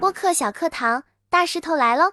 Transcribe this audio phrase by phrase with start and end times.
[0.00, 2.12] 播客小课堂，大石头来喽！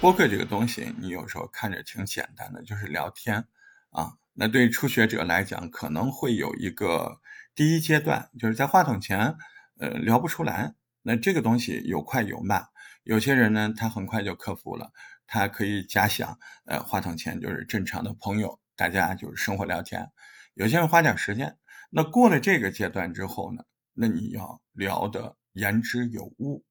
[0.00, 3.44] 播客这个东西，你有时候看着挺简单的，就是聊天
[3.90, 4.12] 啊。
[4.34, 7.20] 那对初学者来讲，可能会有一个
[7.54, 9.36] 第一阶段，就是在话筒前，
[9.78, 10.74] 呃，聊不出来。
[11.02, 12.66] 那这个东西有快有慢，
[13.02, 14.90] 有些人呢，他很快就克服了，
[15.26, 20.10] 他可以假想，呃，话筒前就是正常的朋友，大家就是生活聊天。
[20.54, 21.56] 有些人花点时间，
[21.96, 26.64] 那过了这个阶段之后呢，那你要聊的言之有物，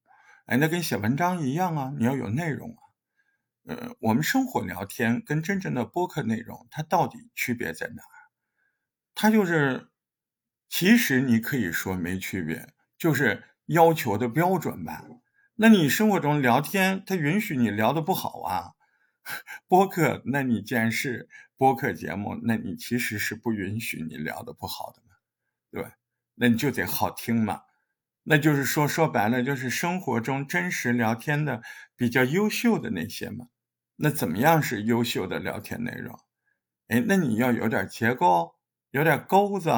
[0.44, 2.82] 哎，那跟写文章一样啊，你要有内容啊。
[3.66, 8.16] 呃，我们生活聊天跟真正的播客内容，它到底区别在哪儿？
[9.14, 9.88] 它就是，
[10.68, 15.06] 其实你可以说没区别，就是要求的标准吧。
[15.54, 18.72] 那你生活中聊天，它允许你聊的不好啊。
[19.66, 25.00] 播客，那你既然是播客节目，那你其实是不允许你聊的不好的，
[25.82, 25.92] 对？
[26.34, 27.62] 那你就得好听嘛。
[28.22, 31.62] 那就是说，说白了，就是生活中真实聊天的
[31.96, 33.48] 比较优秀的那些嘛。
[33.96, 36.18] 那怎么样是优秀的聊天内容？
[36.88, 38.56] 哎，那你要有点结构，
[38.90, 39.70] 有点钩子，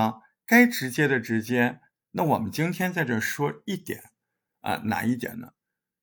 [0.46, 1.80] 该直接的直接。
[2.12, 4.00] 那我们今天在这说一点
[4.60, 5.52] 啊，哪一点呢？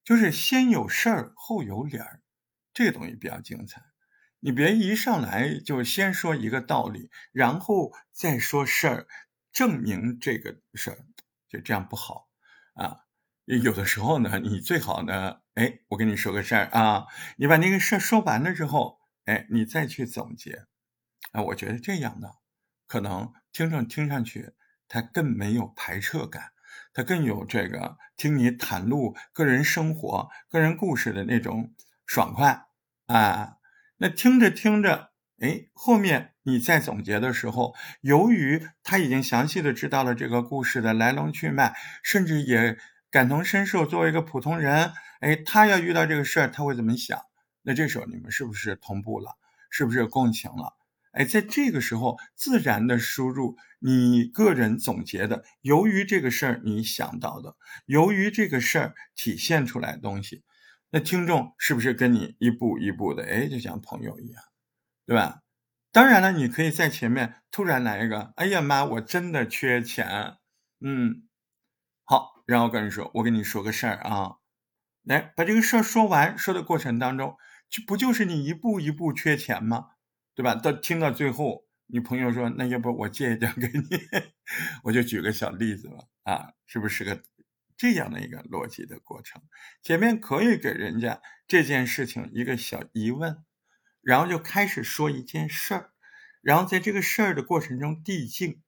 [0.04, 2.22] 就是先有事儿后有理儿，
[2.74, 3.82] 这个东西比较精彩。
[4.42, 9.08] 你别一上来就先说一个道理，然后再说事儿，
[9.54, 10.98] 证明这个事儿，
[11.48, 12.28] 就这样不好
[12.74, 13.06] 啊。
[13.46, 17.06] 有的时候呢，你最好呢，哎，我跟你说个事儿啊，
[17.38, 20.66] 你把那个事儿说完了之后，哎，你再去总结，
[21.34, 22.38] 啊，我觉得这样的
[22.88, 24.54] 可能听众听上去
[24.88, 26.54] 他更没有排斥感，
[26.94, 31.74] 他更有这个听你袒露个人生活、个人故事的那种
[32.06, 32.66] 爽快
[33.08, 33.58] 啊。
[33.98, 42.78] 那听着听着，哎，后面你在总结的时候，由于他已经详细的知道了这个故事的来龙去脉，甚至也。
[43.14, 47.20] 感同身受，作为一个普通人，哎，他要遇到这个事儿，他会怎么想？
[47.62, 49.38] 那这时候你们是不是同步了？
[49.70, 50.74] 是不是共情了？
[51.12, 57.56] 哎，在这个时候，自然的输入你个人总结的，由于这个事儿你想到的，
[57.86, 60.44] 由于这个事儿体现出来的东西，
[60.90, 63.24] 那听众是不是跟你一步一步的？
[63.26, 64.42] 哎，就像朋友一样，
[65.06, 65.43] 对吧？
[65.94, 70.38] 当然了，你可以在前面突然来一个，哎呀妈，我真的缺钱，
[70.82, 71.28] 嗯。
[72.04, 74.38] 好，然后跟你说，我跟你说个事儿啊，
[75.04, 77.38] 来把这个事儿说完，说的过程当中，
[77.70, 79.90] 就不就是你一步一步缺钱吗？
[80.34, 80.56] 对吧？
[80.56, 84.00] 到听到最后，你朋友说，那要不我借一点给你？
[84.86, 87.22] 我就举个小例子吧，啊，是不是个
[87.78, 89.44] 这样的一个逻辑的过程？
[89.84, 93.46] 前面可以给人家这件事情一个小疑问，
[94.04, 95.90] 然后就开始说一件事儿，
[96.42, 98.62] 然后在这个事儿的过程中递进。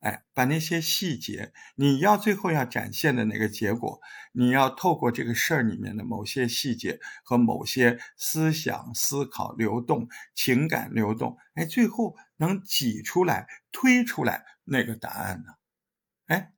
[0.00, 4.00] 哎，把那些细节，你要最后要展现的那个结果，
[4.32, 15.52] 你要透过这个事儿里面的某些细节和某些思想、思考流动、情感流动，哎，最后能挤出来、推出来那个答案呢？
[16.26, 16.52] 哎，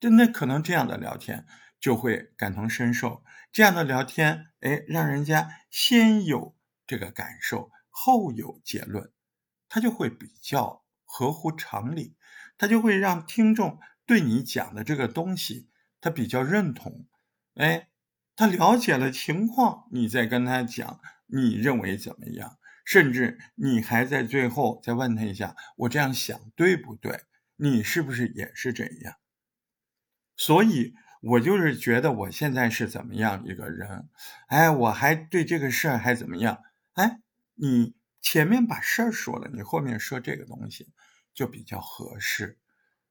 [0.00, 1.44] 真的可能这样的聊天
[1.78, 9.10] 就会感同身受，这样的聊天，哎，让人家先有这个感受，后有结论，
[9.68, 12.14] 他就会比较合乎常理。
[12.58, 15.70] 他就会让听众对你讲的这个东西，
[16.00, 17.06] 他比较认同，
[17.54, 17.88] 哎，
[18.34, 22.58] 他了解了情况，你再跟他讲，你认为怎么样？
[22.84, 27.24] 甚至你还在最后再问他一下，我这样想对不对？
[27.56, 29.16] 你是不是也是这样？
[30.36, 34.08] 所以，我就是觉得我现在是怎么样一个人？
[34.48, 36.62] 哎，我还对这个事儿还怎么样？
[36.94, 37.20] 哎，
[37.56, 40.92] 你前面把事儿说了，你后面说这个东西。
[41.36, 42.58] 就比较合适。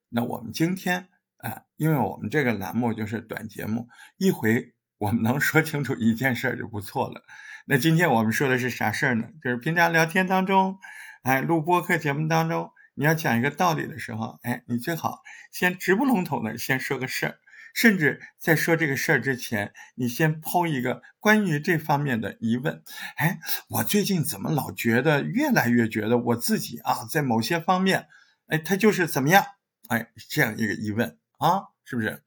[0.09, 7.21] 那我们今天啊，因为我们这个栏目就是短节目，一回我们能说清楚一件事儿就不错了。
[7.67, 9.29] 那今天我们说的是啥事儿呢？
[9.43, 10.79] 就是平常聊天当中，
[11.21, 17.37] 哎，录播课节目当中，你要讲一个道理的时候，哎，你最好先直不笼统的先说个事儿。
[17.75, 22.81] 甚至在说这个事儿之前，你先抛一个关于这方面的疑问。
[23.17, 23.37] 哎，
[23.67, 28.07] 我最近怎么老觉得越来越觉得我自己啊，在某些方面，
[28.47, 29.43] 哎，他就是怎么样？
[29.89, 32.23] 哎，这样一个疑问啊，是不是？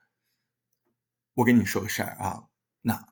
[1.33, 2.45] 我跟你说个事儿啊，
[2.83, 3.09] 那，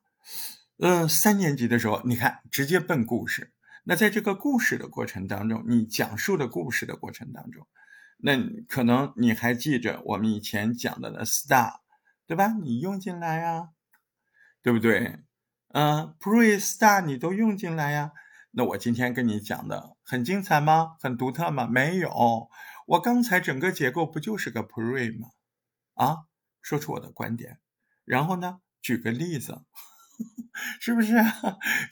[0.77, 3.55] 呃，三年级的时候，你看直接奔故事。
[3.85, 7.67] 那在这个故事的过程当中，你讲述的故事的过程当中，
[8.19, 8.37] 那
[8.69, 11.86] 可能你还记着我们以前讲到的那 star。
[12.27, 12.49] 对吧？
[12.63, 13.71] 你用进来呀，
[14.63, 15.21] 对不对？
[15.69, 18.13] 嗯，pre star 你都用进来呀。
[18.51, 20.97] 那我今天跟你讲的很精彩吗？
[21.01, 21.67] 很独特吗？
[21.67, 22.49] 没有，
[22.87, 25.29] 我刚才整个结构不就是个 pre 吗？
[25.95, 26.17] 啊，
[26.63, 27.61] 说出我的观点，
[28.05, 29.65] 然后呢，举个例子，
[30.81, 31.15] 是不是？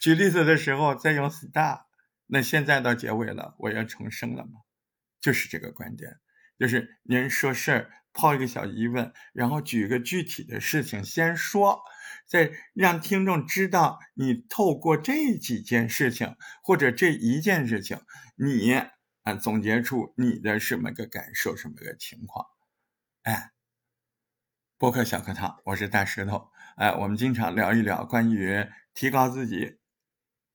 [0.01, 1.83] 举例子的时候再用 star。
[2.27, 4.61] 那现在到结尾了，我要重生了吗？
[5.21, 6.19] 就是这个观点，
[6.57, 11.81] 就是您说事儿抛一个小疑问，然后举一个具体的事情先说，
[12.25, 17.99] 再让听众知道你透过这几件事情或者这一件事情，
[18.35, 18.73] 你
[19.23, 22.45] 啊总结出你的什么个感受，什么个情况？
[23.23, 23.51] 哎，
[24.77, 29.79] 播客小课堂，我是大石头，哎，我们经常聊一聊关于提高自己。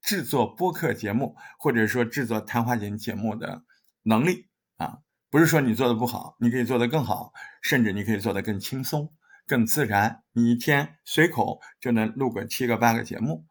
[0.02, 3.64] 制作播客节目，或者说制作谈话节节目的
[4.02, 4.48] 能力
[4.78, 5.00] 啊，
[5.30, 7.32] 不是说你做的不好，你可以做得更好，
[7.62, 9.12] 甚至你可以做得更轻松、
[9.46, 10.24] 更自然。
[10.32, 13.46] 你一天随口就能录个七个八个节目！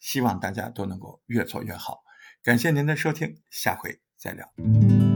[0.00, 2.02] 希望大家都能够越做越好。
[2.42, 5.13] 感谢您的收听，下回再聊。